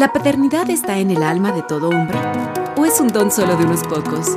¿La 0.00 0.14
paternidad 0.14 0.70
está 0.70 0.98
en 0.98 1.10
el 1.10 1.22
alma 1.22 1.52
de 1.52 1.60
todo 1.60 1.90
hombre? 1.90 2.16
¿O 2.78 2.86
es 2.86 2.98
un 3.00 3.08
don 3.08 3.30
solo 3.30 3.54
de 3.58 3.66
unos 3.66 3.82
pocos? 3.82 4.28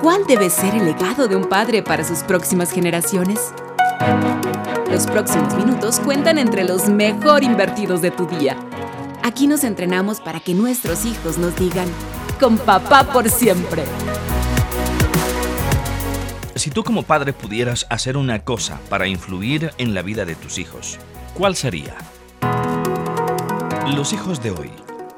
¿Cuál 0.00 0.24
debe 0.28 0.48
ser 0.48 0.76
el 0.76 0.84
legado 0.84 1.26
de 1.26 1.34
un 1.34 1.48
padre 1.48 1.82
para 1.82 2.04
sus 2.04 2.20
próximas 2.20 2.70
generaciones? 2.70 3.52
Los 4.88 5.08
próximos 5.08 5.56
minutos 5.56 5.98
cuentan 5.98 6.38
entre 6.38 6.62
los 6.62 6.88
mejor 6.88 7.42
invertidos 7.42 8.00
de 8.00 8.12
tu 8.12 8.26
día. 8.26 8.56
Aquí 9.24 9.48
nos 9.48 9.64
entrenamos 9.64 10.20
para 10.20 10.38
que 10.38 10.54
nuestros 10.54 11.04
hijos 11.04 11.36
nos 11.36 11.56
digan, 11.56 11.88
con 12.38 12.56
papá 12.56 13.02
por 13.02 13.28
siempre. 13.28 13.82
Si 16.54 16.70
tú 16.70 16.84
como 16.84 17.02
padre 17.02 17.32
pudieras 17.32 17.88
hacer 17.90 18.16
una 18.16 18.44
cosa 18.44 18.78
para 18.88 19.08
influir 19.08 19.72
en 19.78 19.94
la 19.94 20.02
vida 20.02 20.24
de 20.24 20.36
tus 20.36 20.58
hijos, 20.58 21.00
¿cuál 21.34 21.56
sería? 21.56 21.96
Los 23.96 24.12
hijos 24.12 24.40
de 24.40 24.52
hoy, 24.52 24.70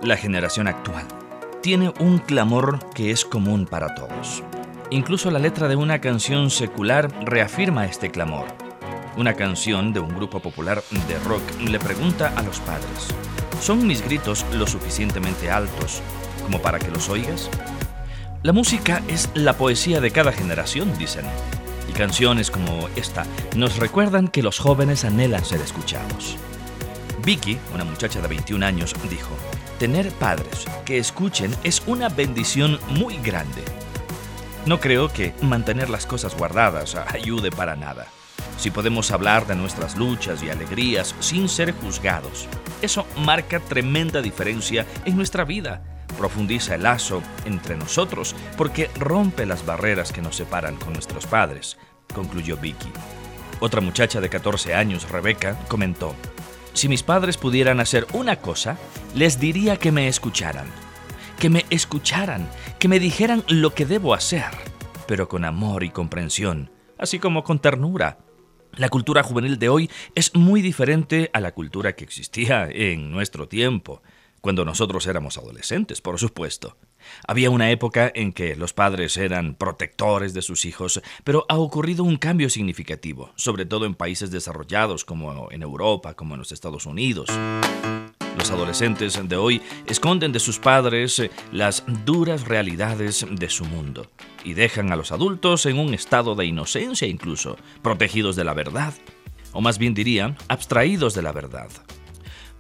la 0.05 0.17
generación 0.17 0.69
actual, 0.69 1.07
tiene 1.63 1.93
un 1.99 2.19
clamor 2.19 2.91
que 2.95 3.11
es 3.11 3.25
común 3.25 3.67
para 3.67 3.95
todos. 3.95 4.43
Incluso 4.91 5.31
la 5.31 5.39
letra 5.39 5.67
de 5.67 5.77
una 5.77 6.01
canción 6.01 6.51
secular 6.51 7.11
reafirma 7.25 7.87
este 7.87 8.11
clamor. 8.11 8.47
Una 9.17 9.35
canción 9.35 9.93
de 9.93 10.01
un 10.01 10.15
grupo 10.15 10.41
popular 10.41 10.83
de 11.09 11.19
rock 11.21 11.43
le 11.67 11.79
pregunta 11.79 12.33
a 12.37 12.43
los 12.43 12.61
padres, 12.61 13.09
¿son 13.61 13.87
mis 13.87 14.05
gritos 14.05 14.45
lo 14.53 14.67
suficientemente 14.67 15.51
altos 15.51 16.03
como 16.43 16.61
para 16.61 16.79
que 16.79 16.91
los 16.91 17.09
oigas? 17.09 17.49
La 18.43 18.53
música 18.53 19.03
es 19.09 19.31
la 19.35 19.57
poesía 19.57 20.03
de 20.03 20.11
cada 20.11 20.33
generación, 20.33 20.97
dicen. 20.99 21.25
Y 21.89 21.93
canciones 21.93 22.51
como 22.51 22.89
esta 22.95 23.25
nos 23.57 23.79
recuerdan 23.79 24.29
que 24.29 24.43
los 24.43 24.59
jóvenes 24.59 25.05
anhelan 25.05 25.45
ser 25.45 25.61
escuchados. 25.61 26.37
Vicky, 27.25 27.59
una 27.73 27.85
muchacha 27.85 28.21
de 28.21 28.29
21 28.29 28.67
años, 28.67 28.95
dijo, 29.09 29.35
tener 29.79 30.11
padres 30.13 30.67
que 30.85 30.99
escuchen 30.99 31.55
es 31.63 31.83
una 31.87 32.11
bendición 32.11 32.79
muy 32.91 33.17
grande. 33.17 33.63
No 34.67 34.79
creo 34.79 35.11
que 35.11 35.33
mantener 35.41 35.89
las 35.89 36.05
cosas 36.05 36.37
guardadas 36.37 36.95
ayude 36.95 37.51
para 37.51 37.77
nada. 37.77 38.09
Si 38.59 38.71
podemos 38.71 39.11
hablar 39.11 39.47
de 39.47 39.57
nuestras 39.57 39.97
luchas 39.97 40.43
y 40.43 40.51
alegrías 40.51 41.15
sin 41.21 41.49
ser 41.49 41.73
juzgados, 41.73 42.47
eso 42.83 43.07
marca 43.17 43.59
tremenda 43.59 44.21
diferencia 44.21 44.85
en 45.07 45.17
nuestra 45.17 45.45
vida. 45.45 45.83
Profundiza 46.19 46.75
el 46.75 46.83
lazo 46.83 47.23
entre 47.47 47.77
nosotros 47.77 48.37
porque 48.57 48.91
rompe 48.99 49.47
las 49.47 49.65
barreras 49.65 50.13
que 50.13 50.21
nos 50.21 50.37
separan 50.37 50.77
con 50.77 50.93
nuestros 50.93 51.27
padres, 51.27 51.79
concluyó 52.15 52.59
Vicky. 52.59 52.93
Otra 53.61 53.81
muchacha 53.81 54.21
de 54.21 54.29
14 54.29 54.75
años, 54.75 55.11
Rebeca, 55.11 55.59
comentó, 55.69 56.15
si 56.75 56.89
mis 56.89 57.03
padres 57.03 57.37
pudieran 57.39 57.81
hacer 57.81 58.07
una 58.13 58.37
cosa, 58.37 58.77
les 59.15 59.41
diría 59.41 59.77
que 59.77 59.93
me 59.93 60.09
escucharan. 60.09 60.67
Que 61.39 61.49
me 61.49 61.65
escucharan, 61.71 62.49
que 62.79 62.89
me 62.89 63.01
dijeran 63.01 63.45
lo 63.49 63.75
que 63.75 63.87
debo 63.87 64.13
hacer, 64.13 64.45
pero 65.07 65.29
con 65.29 65.45
amor 65.45 65.85
y 65.85 65.91
comprensión, 65.91 66.71
así 66.99 67.19
como 67.19 67.45
con 67.45 67.61
ternura. 67.61 68.19
La 68.77 68.89
cultura 68.89 69.23
juvenil 69.23 69.59
de 69.59 69.69
hoy 69.69 69.91
es 70.17 70.35
muy 70.35 70.63
diferente 70.63 71.31
a 71.33 71.41
la 71.41 71.53
cultura 71.53 71.95
que 71.95 72.05
existía 72.05 72.69
en 72.69 73.13
nuestro 73.13 73.47
tiempo, 73.49 74.03
cuando 74.41 74.65
nosotros 74.65 75.07
éramos 75.07 75.39
adolescentes, 75.39 76.01
por 76.01 76.19
supuesto. 76.19 76.77
Había 77.27 77.51
una 77.51 77.71
época 77.71 78.11
en 78.15 78.33
que 78.33 78.57
los 78.57 78.73
padres 78.73 79.17
eran 79.17 79.55
protectores 79.55 80.35
de 80.35 80.43
sus 80.43 80.65
hijos, 80.65 81.01
pero 81.25 81.47
ha 81.49 81.57
ocurrido 81.57 82.05
un 82.05 82.17
cambio 82.17 82.51
significativo, 82.51 83.33
sobre 83.37 83.67
todo 83.67 83.87
en 83.87 83.95
países 83.95 84.31
desarrollados 84.31 85.05
como 85.05 85.51
en 85.51 85.63
Europa, 85.63 86.15
como 86.15 86.35
en 86.35 86.41
los 86.41 86.53
Estados 86.53 86.87
Unidos. 86.87 87.29
Los 88.37 88.51
adolescentes 88.51 89.21
de 89.29 89.37
hoy 89.37 89.63
esconden 89.87 90.33
de 90.33 90.41
sus 90.41 90.59
padres 90.59 91.23
las 91.53 91.85
duras 92.05 92.47
realidades 92.47 93.25
de 93.31 93.49
su 93.49 93.65
mundo 93.65 94.11
y 94.45 94.55
dejan 94.55 94.93
a 94.93 94.97
los 94.97 95.13
adultos 95.13 95.67
en 95.67 95.79
un 95.79 95.95
estado 95.95 96.35
de 96.35 96.45
inocencia 96.45 97.07
incluso, 97.07 97.57
protegidos 97.83 98.37
de 98.37 98.45
la 98.45 98.55
verdad, 98.55 98.93
o 99.53 99.61
más 99.61 99.79
bien 99.79 99.95
dirían, 99.95 100.37
abstraídos 100.49 101.15
de 101.15 101.23
la 101.23 101.33
verdad. 101.33 101.71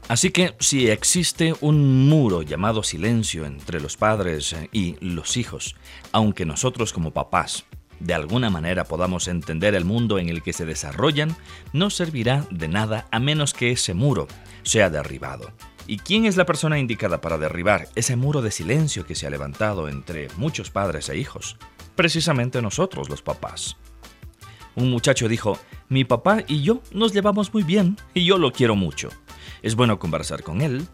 Así 0.06 0.31
que 0.31 0.54
si 0.60 0.88
existe 0.88 1.54
un 1.60 2.09
muro 2.09 2.42
llamado 2.42 2.82
silencio 2.82 3.47
entre 3.47 3.81
los 3.81 3.97
padres 3.97 4.54
y 4.70 4.97
los 5.00 5.38
hijos, 5.38 5.76
aunque 6.12 6.44
nosotros 6.44 6.92
como 6.92 7.12
papás 7.12 7.65
de 8.00 8.12
alguna 8.12 8.50
manera 8.50 8.84
podamos 8.84 9.28
entender 9.28 9.75
el 9.75 9.87
mundo 9.87 10.19
en 10.19 10.28
el 10.28 10.43
que 10.43 10.53
se 10.53 10.66
desarrollan, 10.66 11.34
no 11.72 11.88
servirá 11.88 12.47
de 12.50 12.69
nada 12.69 13.06
a 13.10 13.19
menos 13.19 13.54
que 13.54 13.70
ese 13.70 13.94
muro 13.94 14.28
sea 14.62 14.91
derribado. 14.91 15.53
¿Y 15.87 15.98
quién 15.98 16.26
es 16.26 16.37
la 16.37 16.47
persona 16.47 16.78
indicada 16.78 17.20
para 17.20 17.38
derribar 17.38 17.88
ese 17.94 18.16
muro 18.16 18.43
de 18.43 18.50
silencio 18.50 19.06
que 19.06 19.14
se 19.14 19.26
ha 19.26 19.31
levantado 19.31 19.88
entre 19.88 20.28
muchos 20.37 20.70
padres 20.70 21.09
e 21.09 21.16
hijos? 21.16 21.56
Precisamente 21.94 22.60
nosotros 22.60 23.09
los 23.09 23.22
papás. 23.22 23.76
Un 24.75 24.91
muchacho 24.91 25.28
dijo, 25.28 25.59
mi 25.88 26.04
papá 26.04 26.43
y 26.47 26.62
yo 26.62 26.82
nos 26.93 27.12
llevamos 27.12 27.54
muy 27.54 27.62
bien 27.62 27.97
y 28.12 28.25
yo 28.25 28.38
lo 28.38 28.53
quiero 28.53 28.76
mucho. 28.76 29.10
Es 29.64 29.76
bueno 29.76 29.98
conversar 29.98 30.42
con 30.42 30.60
él. 30.60 30.86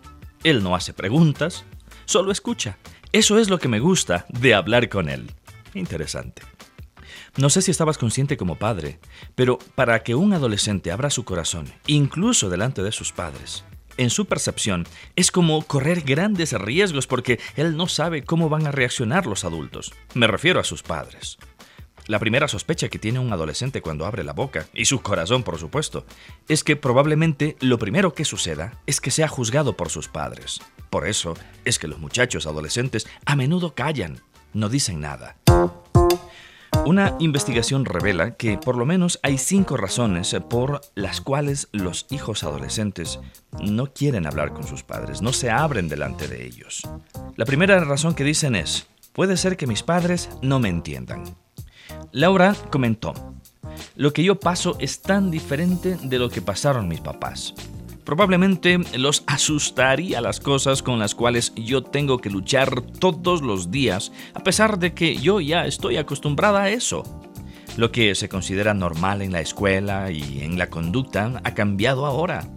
Él 0.44 0.62
no 0.62 0.76
hace 0.76 0.92
preguntas, 0.92 1.64
solo 2.04 2.31
escucha. 2.31 2.78
Eso 3.10 3.36
es 3.41 3.50
lo 3.50 3.58
que 3.58 3.66
me 3.66 3.81
gusta 3.81 4.26
de 4.28 4.54
hablar 4.54 4.88
con 4.88 5.08
él. 5.08 5.32
Interesante. 5.75 6.42
No 7.36 7.50
sé 7.50 7.62
si 7.62 7.72
estabas 7.72 7.98
consciente 7.98 8.36
como 8.36 8.54
padre, 8.54 9.00
pero 9.34 9.58
para 9.75 10.04
que 10.04 10.14
un 10.14 10.34
adolescente 10.34 10.92
abra 10.92 11.10
su 11.10 11.25
corazón, 11.25 11.66
incluso 11.88 12.48
delante 12.48 12.84
de 12.84 12.92
sus 12.92 13.10
padres, 13.10 13.64
en 13.97 14.08
su 14.08 14.26
percepción, 14.26 14.87
es 15.16 15.32
como 15.32 15.62
correr 15.62 16.02
grandes 16.02 16.52
riesgos 16.52 17.08
porque 17.08 17.41
él 17.56 17.76
no 17.76 17.88
sabe 17.88 18.22
cómo 18.22 18.48
van 18.48 18.69
a 18.69 18.70
reaccionar 18.70 19.26
los 19.26 19.44
adultos. 19.44 19.92
Me 20.14 20.28
refiero 20.28 20.60
a 20.60 20.64
sus 20.64 20.84
padres. 20.84 21.38
La 22.10 22.19
primera 22.19 22.48
sospecha 22.48 22.88
que 22.88 22.98
tiene 22.98 23.21
un 23.21 23.32
adolescente 23.32 23.82
cuando 23.82 24.04
abre 24.04 24.25
la 24.25 24.32
boca, 24.32 24.66
y 24.75 24.87
su 24.87 25.00
corazón 25.00 25.44
por 25.44 25.59
supuesto, 25.59 26.04
es 26.48 26.65
que 26.65 26.75
probablemente 26.75 27.56
lo 27.60 27.78
primero 27.78 28.15
que 28.15 28.25
suceda 28.25 28.72
es 28.87 29.00
que 29.00 29.12
sea 29.12 29.28
juzgado 29.28 29.76
por 29.76 29.91
sus 29.91 30.09
padres. 30.09 30.60
Por 30.91 31.06
eso 31.06 31.37
es 31.65 31.78
que 31.78 31.87
los 31.87 32.00
muchachos 32.00 32.49
adolescentes 32.49 33.06
a 33.26 33.37
menudo 33.37 33.76
callan, 33.76 34.19
no 34.53 34.69
dicen 34.69 34.99
nada. 35.00 35.37
Una 36.84 37.15
investigación 37.20 37.84
revela 37.84 38.34
que 38.34 38.59
por 38.59 38.76
lo 38.76 38.87
menos 38.87 39.20
hay 39.22 39.38
cinco 39.38 39.76
razones 39.76 40.37
por 40.50 40.81
las 40.97 41.20
cuales 41.20 41.69
los 41.70 42.06
hijos 42.10 42.43
adolescentes 42.43 43.20
no 43.62 43.93
quieren 43.93 44.26
hablar 44.26 44.53
con 44.53 44.66
sus 44.66 44.82
padres, 44.82 45.22
no 45.22 45.32
se 45.32 45.49
abren 45.49 45.88
delante 45.88 46.26
de 46.26 46.44
ellos. 46.44 46.82
La 47.37 47.44
primera 47.44 47.78
razón 47.84 48.16
que 48.16 48.25
dicen 48.25 48.56
es, 48.56 48.88
puede 49.12 49.37
ser 49.37 49.56
que 49.56 49.69
mis 49.69 49.84
padres 49.84 50.28
no 50.43 50.59
me 50.59 50.70
entiendan. 50.70 51.37
Laura 52.12 52.54
comentó, 52.70 53.14
lo 53.96 54.12
que 54.12 54.24
yo 54.24 54.38
paso 54.38 54.76
es 54.78 55.02
tan 55.02 55.30
diferente 55.30 55.96
de 56.02 56.18
lo 56.18 56.30
que 56.30 56.42
pasaron 56.42 56.88
mis 56.88 57.00
papás. 57.00 57.54
Probablemente 58.04 58.78
los 58.98 59.22
asustaría 59.26 60.20
las 60.20 60.40
cosas 60.40 60.82
con 60.82 60.98
las 60.98 61.14
cuales 61.14 61.52
yo 61.54 61.82
tengo 61.82 62.19
que 62.19 62.30
luchar 62.30 62.80
todos 62.80 63.42
los 63.42 63.70
días, 63.70 64.10
a 64.34 64.40
pesar 64.40 64.78
de 64.78 64.94
que 64.94 65.16
yo 65.16 65.40
ya 65.40 65.66
estoy 65.66 65.96
acostumbrada 65.96 66.62
a 66.62 66.70
eso. 66.70 67.04
Lo 67.76 67.92
que 67.92 68.14
se 68.14 68.28
considera 68.28 68.74
normal 68.74 69.22
en 69.22 69.32
la 69.32 69.40
escuela 69.40 70.10
y 70.10 70.40
en 70.42 70.58
la 70.58 70.69
conducta 70.69 71.40
ha 71.44 71.54
cambiado 71.54 72.04
ahora. 72.04 72.48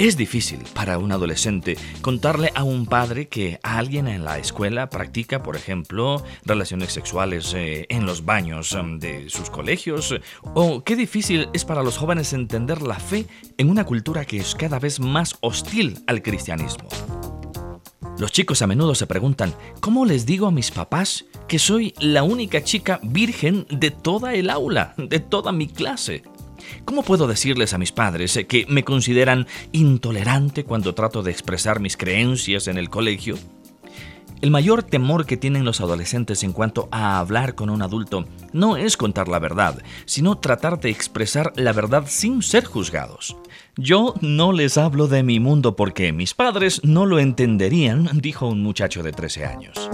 Es 0.00 0.16
difícil 0.16 0.60
para 0.72 0.96
un 0.96 1.12
adolescente 1.12 1.76
contarle 2.00 2.52
a 2.54 2.64
un 2.64 2.86
padre 2.86 3.28
que 3.28 3.60
alguien 3.62 4.08
en 4.08 4.24
la 4.24 4.38
escuela 4.38 4.88
practica, 4.88 5.42
por 5.42 5.56
ejemplo, 5.56 6.24
relaciones 6.42 6.94
sexuales 6.94 7.52
eh, 7.52 7.84
en 7.90 8.06
los 8.06 8.24
baños 8.24 8.72
em, 8.72 8.98
de 8.98 9.28
sus 9.28 9.50
colegios. 9.50 10.14
O 10.54 10.82
qué 10.84 10.96
difícil 10.96 11.50
es 11.52 11.66
para 11.66 11.82
los 11.82 11.98
jóvenes 11.98 12.32
entender 12.32 12.80
la 12.80 12.98
fe 12.98 13.26
en 13.58 13.68
una 13.68 13.84
cultura 13.84 14.24
que 14.24 14.38
es 14.38 14.54
cada 14.54 14.78
vez 14.78 15.00
más 15.00 15.36
hostil 15.42 15.98
al 16.06 16.22
cristianismo. 16.22 16.88
Los 18.16 18.32
chicos 18.32 18.62
a 18.62 18.66
menudo 18.66 18.94
se 18.94 19.06
preguntan, 19.06 19.54
¿cómo 19.80 20.06
les 20.06 20.24
digo 20.24 20.46
a 20.46 20.50
mis 20.50 20.70
papás 20.70 21.26
que 21.46 21.58
soy 21.58 21.92
la 22.00 22.22
única 22.22 22.64
chica 22.64 23.00
virgen 23.02 23.66
de 23.68 23.90
toda 23.90 24.32
el 24.32 24.48
aula, 24.48 24.94
de 24.96 25.20
toda 25.20 25.52
mi 25.52 25.68
clase? 25.68 26.22
¿Cómo 26.84 27.02
puedo 27.02 27.26
decirles 27.26 27.74
a 27.74 27.78
mis 27.78 27.92
padres 27.92 28.36
eh, 28.36 28.46
que 28.46 28.66
me 28.68 28.84
consideran 28.84 29.46
intolerante 29.72 30.64
cuando 30.64 30.94
trato 30.94 31.22
de 31.22 31.30
expresar 31.30 31.80
mis 31.80 31.96
creencias 31.96 32.68
en 32.68 32.78
el 32.78 32.90
colegio? 32.90 33.36
El 34.40 34.50
mayor 34.50 34.82
temor 34.82 35.26
que 35.26 35.36
tienen 35.36 35.66
los 35.66 35.82
adolescentes 35.82 36.42
en 36.44 36.52
cuanto 36.52 36.88
a 36.90 37.18
hablar 37.18 37.54
con 37.54 37.68
un 37.68 37.82
adulto 37.82 38.24
no 38.54 38.78
es 38.78 38.96
contar 38.96 39.28
la 39.28 39.38
verdad, 39.38 39.82
sino 40.06 40.38
tratar 40.38 40.80
de 40.80 40.88
expresar 40.88 41.52
la 41.56 41.74
verdad 41.74 42.04
sin 42.06 42.40
ser 42.40 42.64
juzgados. 42.64 43.36
Yo 43.76 44.14
no 44.22 44.52
les 44.52 44.78
hablo 44.78 45.08
de 45.08 45.22
mi 45.22 45.40
mundo 45.40 45.76
porque 45.76 46.12
mis 46.12 46.32
padres 46.32 46.80
no 46.84 47.04
lo 47.04 47.18
entenderían, 47.18 48.08
dijo 48.14 48.46
un 48.46 48.62
muchacho 48.62 49.02
de 49.02 49.12
13 49.12 49.44
años. 49.44 49.90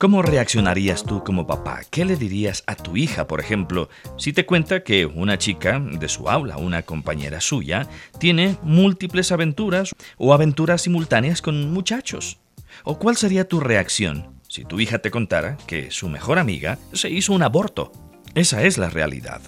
¿Cómo 0.00 0.22
reaccionarías 0.22 1.04
tú 1.04 1.22
como 1.22 1.46
papá? 1.46 1.82
¿Qué 1.90 2.06
le 2.06 2.16
dirías 2.16 2.64
a 2.66 2.74
tu 2.74 2.96
hija, 2.96 3.26
por 3.26 3.38
ejemplo, 3.38 3.90
si 4.16 4.32
te 4.32 4.46
cuenta 4.46 4.82
que 4.82 5.04
una 5.04 5.36
chica 5.36 5.78
de 5.78 6.08
su 6.08 6.30
aula, 6.30 6.56
una 6.56 6.80
compañera 6.80 7.42
suya, 7.42 7.86
tiene 8.18 8.56
múltiples 8.62 9.30
aventuras 9.30 9.94
o 10.16 10.32
aventuras 10.32 10.80
simultáneas 10.80 11.42
con 11.42 11.70
muchachos? 11.70 12.38
¿O 12.82 12.98
cuál 12.98 13.18
sería 13.18 13.46
tu 13.46 13.60
reacción 13.60 14.40
si 14.48 14.64
tu 14.64 14.80
hija 14.80 15.00
te 15.00 15.10
contara 15.10 15.58
que 15.66 15.90
su 15.90 16.08
mejor 16.08 16.38
amiga 16.38 16.78
se 16.94 17.10
hizo 17.10 17.34
un 17.34 17.42
aborto? 17.42 17.92
Esa 18.34 18.62
es 18.62 18.78
la 18.78 18.88
realidad. 18.88 19.42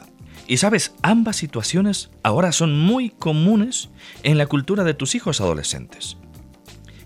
Y 0.46 0.58
sabes, 0.58 0.93
ambas 1.00 1.37
situaciones 1.37 2.10
ahora 2.22 2.52
son 2.52 2.78
muy 2.78 3.08
comunes 3.08 3.88
en 4.22 4.37
la 4.37 4.44
cultura 4.44 4.84
de 4.84 4.93
tus 4.93 5.14
hijos 5.14 5.40
adolescentes. 5.40 6.19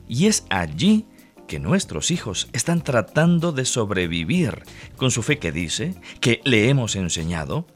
Y 0.08 0.26
es 0.26 0.46
allí 0.50 1.06
que 1.46 1.58
nuestros 1.58 2.10
hijos 2.10 2.48
están 2.52 2.82
tratando 2.82 3.52
de 3.52 3.64
sobrevivir 3.64 4.62
con 4.96 5.10
su 5.10 5.22
fe 5.22 5.38
que 5.38 5.52
dice 5.52 5.94
que 6.20 6.40
le 6.44 6.69
hemos 6.69 6.96
enseñado 6.96 7.66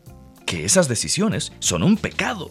que 0.46 0.64
esas 0.64 0.88
decisiones 0.88 1.52
son 1.60 1.82
un 1.82 1.96
pecado. 1.96 2.50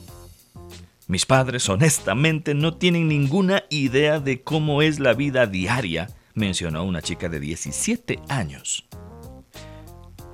Mis 1.07 1.25
padres 1.25 1.67
honestamente 1.69 2.53
no 2.53 2.75
tienen 2.75 3.07
ninguna 3.07 3.63
idea 3.69 4.19
de 4.19 4.41
cómo 4.43 4.81
es 4.81 4.99
la 4.99 5.13
vida 5.13 5.47
diaria, 5.47 6.07
mencionó 6.35 6.83
una 6.83 7.01
chica 7.01 7.29
de 7.29 7.39
17 7.39 8.19
años. 8.29 8.87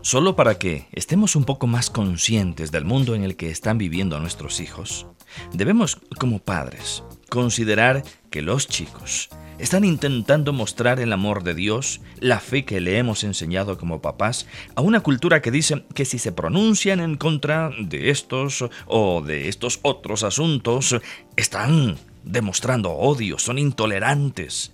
Solo 0.06 0.36
para 0.36 0.60
que 0.60 0.86
estemos 0.92 1.36
un 1.36 1.46
poco 1.46 1.66
más 1.66 1.90
conscientes 1.90 2.72
del 2.72 2.86
mundo 2.86 3.16
en 3.16 3.24
el 3.24 3.36
que 3.36 3.50
están 3.50 3.80
viviendo 3.80 4.20
nuestros 4.20 4.60
hijos, 4.60 5.08
debemos, 5.52 5.98
como 6.20 6.38
padres, 6.38 7.04
considerar 7.28 8.04
que 8.30 8.44
los 8.44 8.68
chicos 8.68 9.30
están 9.58 9.84
intentando 9.84 10.54
mostrar 10.54 11.00
el 11.00 11.12
amor 11.12 11.42
de 11.42 11.56
Dios, 11.56 12.02
la 12.20 12.40
fe 12.40 12.66
que 12.66 12.82
le 12.82 13.00
hemos 13.00 13.24
enseñado 13.24 13.80
como 13.80 14.00
papás, 14.00 14.46
a 14.76 14.82
una 14.82 15.00
cultura 15.00 15.42
que 15.42 15.50
dice 15.50 15.84
que 15.96 16.06
si 16.06 16.20
se 16.20 16.32
pronuncian 16.32 17.00
en 17.00 17.18
contra 17.18 17.72
de 17.76 18.12
estos 18.12 18.64
o 18.86 19.24
de 19.24 19.50
estos 19.50 19.80
otros 19.82 20.22
asuntos, 20.22 20.96
están 21.36 21.98
demostrando 22.24 22.92
odio, 22.92 23.40
son 23.40 23.58
intolerantes. 23.58 24.72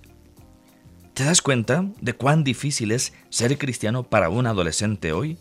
¿Te 1.14 1.24
das 1.24 1.42
cuenta 1.42 1.84
de 2.00 2.14
cuán 2.14 2.42
difícil 2.42 2.90
es 2.90 3.12
ser 3.28 3.58
cristiano 3.58 4.02
para 4.02 4.30
un 4.30 4.46
adolescente 4.46 5.12
hoy? 5.12 5.36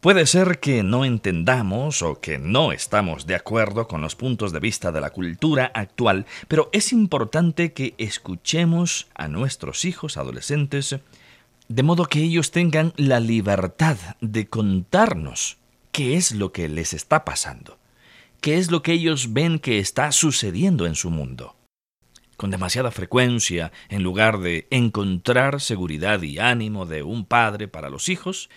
Puede 0.00 0.26
ser 0.26 0.60
que 0.60 0.82
no 0.82 1.06
entendamos 1.06 2.02
o 2.02 2.20
que 2.20 2.36
no 2.36 2.72
estamos 2.72 3.26
de 3.26 3.36
acuerdo 3.36 3.88
con 3.88 4.02
los 4.02 4.16
puntos 4.16 4.52
de 4.52 4.60
vista 4.60 4.92
de 4.92 5.00
la 5.00 5.10
cultura 5.10 5.72
actual, 5.74 6.26
pero 6.46 6.68
es 6.72 6.92
importante 6.92 7.72
que 7.72 7.94
escuchemos 7.96 9.08
a 9.14 9.28
nuestros 9.28 9.86
hijos 9.86 10.18
adolescentes 10.18 10.96
de 11.68 11.82
modo 11.82 12.04
que 12.04 12.20
ellos 12.20 12.50
tengan 12.50 12.92
la 12.96 13.18
libertad 13.18 13.96
de 14.20 14.46
contarnos 14.46 15.56
qué 15.90 16.16
es 16.16 16.32
lo 16.32 16.52
que 16.52 16.68
les 16.68 16.92
está 16.92 17.24
pasando, 17.24 17.78
qué 18.42 18.58
es 18.58 18.70
lo 18.70 18.82
que 18.82 18.92
ellos 18.92 19.32
ven 19.32 19.58
que 19.58 19.78
está 19.78 20.12
sucediendo 20.12 20.84
en 20.84 20.94
su 20.94 21.08
mundo. 21.08 21.56
Con 22.36 22.50
demasiada 22.50 22.90
frecuencia, 22.90 23.72
en 23.88 24.02
lugar 24.02 24.40
de 24.40 24.66
encontrar 24.70 25.60
seguridad 25.60 26.20
y 26.20 26.38
ánimo 26.38 26.84
de 26.84 27.02
un 27.02 27.24
padre 27.24 27.66
para 27.66 27.88
los 27.88 28.10
hijos, 28.10 28.50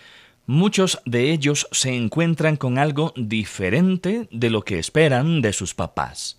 muchos 0.46 1.00
de 1.06 1.32
ellos 1.32 1.66
se 1.72 1.94
encuentran 1.94 2.56
con 2.56 2.76
algo 2.76 3.14
diferente 3.16 4.28
de 4.30 4.50
lo 4.50 4.62
que 4.62 4.78
esperan 4.78 5.40
de 5.40 5.54
sus 5.54 5.74
papás. 5.74 6.38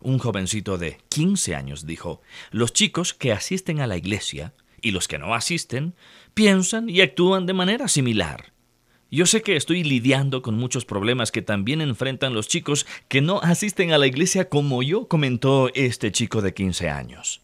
Un 0.00 0.18
jovencito 0.18 0.78
de 0.78 0.98
15 1.10 1.54
años 1.54 1.86
dijo, 1.86 2.22
los 2.50 2.72
chicos 2.72 3.12
que 3.12 3.32
asisten 3.32 3.80
a 3.80 3.86
la 3.86 3.98
iglesia 3.98 4.54
y 4.80 4.92
los 4.92 5.06
que 5.06 5.18
no 5.18 5.34
asisten 5.34 5.94
piensan 6.32 6.88
y 6.88 7.02
actúan 7.02 7.44
de 7.44 7.52
manera 7.52 7.88
similar. 7.88 8.53
Yo 9.14 9.26
sé 9.26 9.42
que 9.42 9.54
estoy 9.54 9.84
lidiando 9.84 10.42
con 10.42 10.56
muchos 10.56 10.84
problemas 10.84 11.30
que 11.30 11.40
también 11.40 11.80
enfrentan 11.80 12.34
los 12.34 12.48
chicos 12.48 12.84
que 13.06 13.20
no 13.20 13.38
asisten 13.44 13.92
a 13.92 13.98
la 13.98 14.08
iglesia 14.08 14.48
como 14.48 14.82
yo, 14.82 15.06
comentó 15.06 15.70
este 15.72 16.10
chico 16.10 16.42
de 16.42 16.52
15 16.52 16.90
años. 16.90 17.40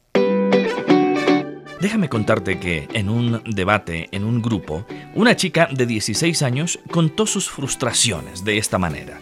Déjame 1.80 2.08
contarte 2.08 2.58
que 2.58 2.88
en 2.92 3.08
un 3.08 3.40
debate, 3.46 4.08
en 4.10 4.24
un 4.24 4.42
grupo, 4.42 4.84
una 5.14 5.36
chica 5.36 5.68
de 5.72 5.86
16 5.86 6.42
años 6.42 6.80
contó 6.90 7.24
sus 7.24 7.48
frustraciones 7.48 8.44
de 8.44 8.58
esta 8.58 8.76
manera. 8.76 9.20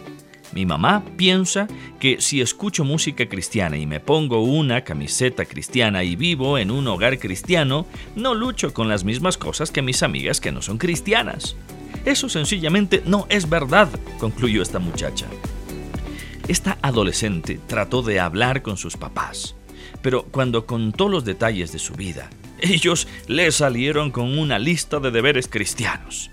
Mi 0.51 0.65
mamá 0.65 1.03
piensa 1.17 1.67
que 1.99 2.19
si 2.19 2.41
escucho 2.41 2.83
música 2.83 3.29
cristiana 3.29 3.77
y 3.77 3.85
me 3.85 3.99
pongo 3.99 4.41
una 4.41 4.83
camiseta 4.83 5.45
cristiana 5.45 6.03
y 6.03 6.15
vivo 6.15 6.57
en 6.57 6.71
un 6.71 6.87
hogar 6.87 7.19
cristiano, 7.19 7.85
no 8.15 8.33
lucho 8.33 8.73
con 8.73 8.89
las 8.89 9.03
mismas 9.03 9.37
cosas 9.37 9.69
que 9.69 9.83
mis 9.83 10.01
amigas 10.01 10.41
que 10.41 10.51
no 10.51 10.63
son 10.63 10.79
cristianas. 10.79 11.55
Eso 12.09 12.27
sencillamente 12.27 13.03
no 13.05 13.27
es 13.29 13.47
verdad, 13.47 13.87
concluyó 14.17 14.63
esta 14.63 14.79
muchacha. 14.79 15.27
Esta 16.47 16.79
adolescente 16.81 17.59
trató 17.67 18.01
de 18.01 18.19
hablar 18.19 18.63
con 18.63 18.77
sus 18.77 18.97
papás, 18.97 19.55
pero 20.01 20.23
cuando 20.23 20.65
contó 20.65 21.07
los 21.07 21.23
detalles 21.23 21.71
de 21.71 21.77
su 21.77 21.93
vida, 21.93 22.31
ellos 22.59 23.07
le 23.27 23.51
salieron 23.51 24.09
con 24.09 24.39
una 24.39 24.57
lista 24.57 24.99
de 24.99 25.11
deberes 25.11 25.47
cristianos. 25.47 26.31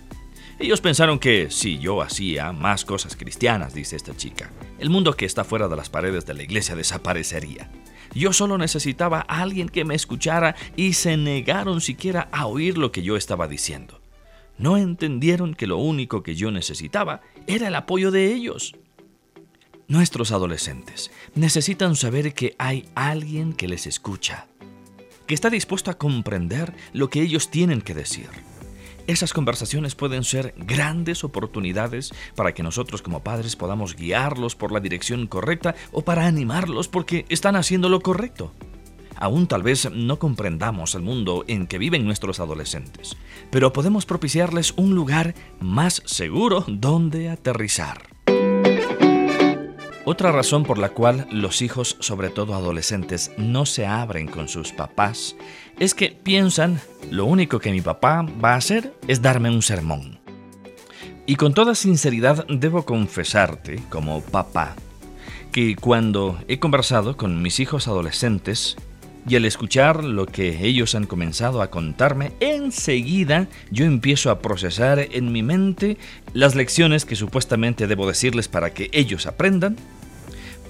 Ellos 0.58 0.80
pensaron 0.80 1.18
que 1.18 1.50
si 1.50 1.78
yo 1.78 2.00
hacía 2.00 2.52
más 2.52 2.86
cosas 2.86 3.14
cristianas, 3.14 3.74
dice 3.74 3.96
esta 3.96 4.16
chica, 4.16 4.50
el 4.78 4.88
mundo 4.88 5.12
que 5.12 5.26
está 5.26 5.44
fuera 5.44 5.68
de 5.68 5.76
las 5.76 5.90
paredes 5.90 6.24
de 6.24 6.32
la 6.32 6.42
iglesia 6.42 6.74
desaparecería. 6.74 7.70
Yo 8.14 8.32
solo 8.32 8.56
necesitaba 8.56 9.26
a 9.28 9.42
alguien 9.42 9.68
que 9.68 9.84
me 9.84 9.94
escuchara 9.94 10.56
y 10.74 10.94
se 10.94 11.18
negaron 11.18 11.82
siquiera 11.82 12.30
a 12.32 12.46
oír 12.46 12.78
lo 12.78 12.92
que 12.92 13.02
yo 13.02 13.18
estaba 13.18 13.46
diciendo. 13.46 14.00
No 14.58 14.76
entendieron 14.76 15.54
que 15.54 15.66
lo 15.66 15.76
único 15.78 16.22
que 16.22 16.34
yo 16.34 16.50
necesitaba 16.50 17.20
era 17.46 17.68
el 17.68 17.74
apoyo 17.74 18.10
de 18.10 18.32
ellos. 18.32 18.74
Nuestros 19.88 20.32
adolescentes 20.32 21.10
necesitan 21.34 21.94
saber 21.94 22.34
que 22.34 22.56
hay 22.58 22.88
alguien 22.94 23.52
que 23.52 23.68
les 23.68 23.86
escucha, 23.86 24.46
que 25.26 25.34
está 25.34 25.50
dispuesto 25.50 25.90
a 25.90 25.98
comprender 25.98 26.74
lo 26.92 27.08
que 27.08 27.22
ellos 27.22 27.50
tienen 27.50 27.80
que 27.80 27.94
decir. 27.94 28.28
Esas 29.06 29.32
conversaciones 29.32 29.94
pueden 29.94 30.24
ser 30.24 30.54
grandes 30.56 31.22
oportunidades 31.22 32.12
para 32.34 32.52
que 32.52 32.64
nosotros 32.64 33.02
como 33.02 33.22
padres 33.22 33.54
podamos 33.54 33.94
guiarlos 33.94 34.56
por 34.56 34.72
la 34.72 34.80
dirección 34.80 35.28
correcta 35.28 35.76
o 35.92 36.02
para 36.02 36.26
animarlos 36.26 36.88
porque 36.88 37.24
están 37.28 37.54
haciendo 37.54 37.88
lo 37.88 38.00
correcto. 38.00 38.52
Aún 39.16 39.46
tal 39.46 39.62
vez 39.62 39.90
no 39.92 40.18
comprendamos 40.18 40.94
el 40.94 41.02
mundo 41.02 41.44
en 41.48 41.66
que 41.66 41.78
viven 41.78 42.04
nuestros 42.04 42.40
adolescentes, 42.40 43.16
pero 43.50 43.72
podemos 43.72 44.06
propiciarles 44.06 44.74
un 44.76 44.94
lugar 44.94 45.34
más 45.60 46.02
seguro 46.04 46.64
donde 46.68 47.30
aterrizar. 47.30 48.02
Otra 50.08 50.30
razón 50.30 50.62
por 50.62 50.78
la 50.78 50.90
cual 50.90 51.26
los 51.32 51.62
hijos, 51.62 51.96
sobre 51.98 52.30
todo 52.30 52.54
adolescentes, 52.54 53.32
no 53.38 53.66
se 53.66 53.86
abren 53.86 54.28
con 54.28 54.46
sus 54.46 54.70
papás 54.70 55.34
es 55.78 55.94
que 55.94 56.10
piensan, 56.10 56.80
lo 57.10 57.26
único 57.26 57.58
que 57.58 57.72
mi 57.72 57.80
papá 57.80 58.22
va 58.22 58.54
a 58.54 58.56
hacer 58.56 58.94
es 59.08 59.20
darme 59.20 59.50
un 59.50 59.62
sermón. 59.62 60.18
Y 61.26 61.36
con 61.36 61.54
toda 61.54 61.74
sinceridad 61.74 62.46
debo 62.48 62.84
confesarte, 62.84 63.82
como 63.90 64.22
papá, 64.22 64.76
que 65.52 65.74
cuando 65.76 66.38
he 66.48 66.58
conversado 66.60 67.16
con 67.16 67.42
mis 67.42 67.58
hijos 67.60 67.88
adolescentes, 67.88 68.76
y 69.28 69.36
al 69.36 69.44
escuchar 69.44 70.04
lo 70.04 70.26
que 70.26 70.66
ellos 70.66 70.94
han 70.94 71.06
comenzado 71.06 71.62
a 71.62 71.70
contarme, 71.70 72.32
enseguida 72.40 73.48
yo 73.70 73.84
empiezo 73.84 74.30
a 74.30 74.40
procesar 74.40 74.98
en 74.98 75.32
mi 75.32 75.42
mente 75.42 75.98
las 76.32 76.54
lecciones 76.54 77.04
que 77.04 77.16
supuestamente 77.16 77.86
debo 77.86 78.06
decirles 78.06 78.48
para 78.48 78.72
que 78.72 78.88
ellos 78.92 79.26
aprendan, 79.26 79.76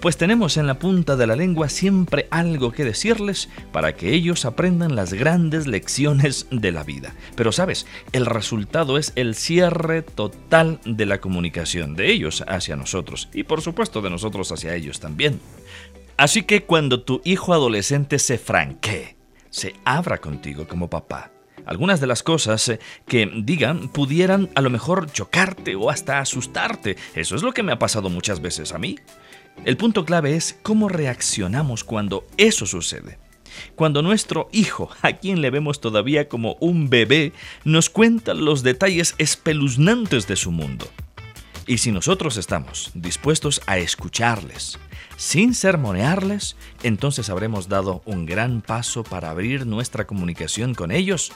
pues 0.00 0.16
tenemos 0.16 0.56
en 0.56 0.66
la 0.66 0.78
punta 0.78 1.16
de 1.16 1.26
la 1.26 1.36
lengua 1.36 1.68
siempre 1.68 2.28
algo 2.30 2.70
que 2.70 2.84
decirles 2.84 3.48
para 3.72 3.96
que 3.96 4.12
ellos 4.12 4.44
aprendan 4.44 4.94
las 4.94 5.12
grandes 5.14 5.66
lecciones 5.66 6.46
de 6.50 6.70
la 6.70 6.84
vida. 6.84 7.14
Pero 7.34 7.50
sabes, 7.50 7.86
el 8.12 8.26
resultado 8.26 8.98
es 8.98 9.12
el 9.16 9.34
cierre 9.34 10.02
total 10.02 10.80
de 10.84 11.06
la 11.06 11.20
comunicación 11.20 11.96
de 11.96 12.12
ellos 12.12 12.44
hacia 12.46 12.76
nosotros 12.76 13.28
y 13.32 13.44
por 13.44 13.62
supuesto 13.62 14.02
de 14.02 14.10
nosotros 14.10 14.52
hacia 14.52 14.74
ellos 14.74 15.00
también. 15.00 15.40
Así 16.16 16.44
que 16.44 16.62
cuando 16.62 17.02
tu 17.02 17.20
hijo 17.24 17.52
adolescente 17.52 18.18
se 18.18 18.38
franquee, 18.38 19.16
se 19.50 19.74
abra 19.84 20.18
contigo 20.18 20.66
como 20.66 20.88
papá, 20.88 21.30
algunas 21.66 22.00
de 22.00 22.06
las 22.06 22.22
cosas 22.22 22.68
eh, 22.70 22.80
que 23.06 23.30
digan 23.42 23.88
pudieran 23.88 24.48
a 24.54 24.62
lo 24.62 24.70
mejor 24.70 25.12
chocarte 25.12 25.74
o 25.74 25.90
hasta 25.90 26.20
asustarte. 26.20 26.96
Eso 27.14 27.36
es 27.36 27.42
lo 27.42 27.52
que 27.52 27.62
me 27.62 27.72
ha 27.72 27.78
pasado 27.78 28.08
muchas 28.08 28.40
veces 28.40 28.72
a 28.72 28.78
mí. 28.78 28.96
El 29.66 29.76
punto 29.76 30.06
clave 30.06 30.36
es 30.36 30.58
cómo 30.62 30.88
reaccionamos 30.88 31.84
cuando 31.84 32.26
eso 32.38 32.64
sucede. 32.64 33.18
Cuando 33.74 34.00
nuestro 34.00 34.48
hijo, 34.52 34.88
a 35.02 35.12
quien 35.12 35.42
le 35.42 35.50
vemos 35.50 35.80
todavía 35.80 36.28
como 36.28 36.56
un 36.60 36.88
bebé, 36.88 37.32
nos 37.64 37.90
cuenta 37.90 38.32
los 38.32 38.62
detalles 38.62 39.14
espeluznantes 39.18 40.26
de 40.26 40.36
su 40.36 40.50
mundo. 40.50 40.88
Y 41.66 41.78
si 41.78 41.90
nosotros 41.90 42.36
estamos 42.36 42.92
dispuestos 42.94 43.60
a 43.66 43.78
escucharles, 43.78 44.78
sin 45.16 45.52
sermonearles, 45.52 46.56
entonces 46.84 47.28
habremos 47.28 47.68
dado 47.68 48.02
un 48.04 48.24
gran 48.24 48.62
paso 48.62 49.02
para 49.02 49.30
abrir 49.30 49.66
nuestra 49.66 50.06
comunicación 50.06 50.74
con 50.74 50.92
ellos 50.92 51.32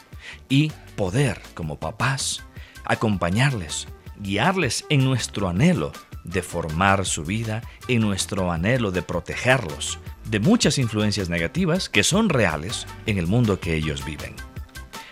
y 0.49 0.71
poder, 0.97 1.43
como 1.55 1.81
papás, 1.81 2.45
acompañarles, 2.85 3.89
guiarles 4.21 4.85
en 4.89 5.05
nuestro 5.05 5.49
anhelo 5.49 5.91
de 6.23 6.43
formar 6.43 7.07
su 7.07 7.25
vida, 7.25 7.63
en 7.89 8.01
nuestro 8.01 8.53
anhelo 8.53 8.93
de 8.93 9.03
protegerlos 9.03 9.99
de 10.31 10.39
muchas 10.39 10.79
influencias 10.79 11.29
negativas 11.29 11.89
que 11.89 12.05
son 12.05 12.29
reales 12.29 12.87
en 13.07 13.19
el 13.19 13.27
mundo 13.27 13.59
que 13.59 13.75
ellos 13.75 14.05
viven. 14.05 14.37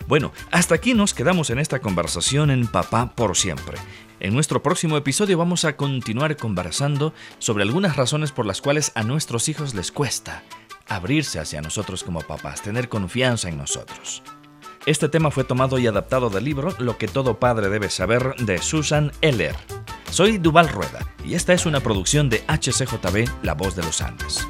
Bueno, 0.07 0.33
hasta 0.53 0.77
aquí 0.77 0.95
nos 0.95 1.13
quedamos 1.13 1.51
en 1.51 1.59
esta 1.59 1.81
conversación 1.81 2.51
en 2.51 2.69
Papá 2.69 3.15
por 3.15 3.37
siempre. 3.37 3.77
En 4.21 4.35
nuestro 4.35 4.63
próximo 4.63 4.97
episodio 4.97 5.39
vamos 5.39 5.65
a 5.65 5.77
continuar 5.77 6.37
conversando 6.37 7.15
sobre 7.39 7.63
algunas 7.63 7.97
razones 7.97 8.33
por 8.33 8.47
las 8.47 8.61
cuales 8.61 8.91
a 8.97 9.05
nuestros 9.05 9.49
hijos 9.49 9.75
les 9.75 9.93
cuesta 9.93 10.43
abrirse 10.89 11.39
hacia 11.39 11.61
nosotros 11.61 12.03
como 12.03 12.23
papás, 12.23 12.63
tener 12.63 12.89
confianza 12.89 13.49
en 13.49 13.59
nosotros. 13.59 14.23
Este 14.87 15.09
tema 15.09 15.31
fue 15.31 15.45
tomado 15.45 15.79
y 15.79 15.87
adaptado 15.87 16.31
del 16.31 16.45
libro 16.45 16.75
Lo 16.79 16.99
que 16.99 17.07
todo 17.07 17.39
padre 17.39 17.69
debe 17.69 17.91
saber 17.91 18.35
de 18.39 18.59
Susan 18.59 19.13
Eller. 19.21 19.55
Soy 20.11 20.39
Duval 20.39 20.69
Rueda 20.69 21.07
y 21.25 21.35
esta 21.35 21.53
es 21.53 21.67
una 21.67 21.81
producción 21.81 22.29
de 22.29 22.43
HCJB 22.49 23.45
La 23.45 23.55
Voz 23.55 23.77
de 23.77 23.83
los 23.83 24.01
Andes. 24.01 24.49